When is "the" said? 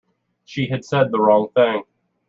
1.11-1.19